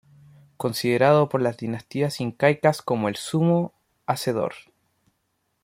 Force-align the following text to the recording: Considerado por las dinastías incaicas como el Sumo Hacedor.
Considerado 0.57 1.29
por 1.29 1.43
las 1.43 1.57
dinastías 1.57 2.21
incaicas 2.21 2.81
como 2.81 3.07
el 3.07 3.17
Sumo 3.17 3.71
Hacedor. 4.07 4.55